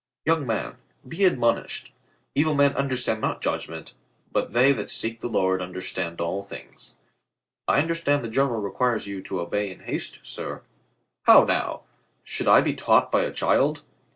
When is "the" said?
5.21-5.27, 8.23-8.27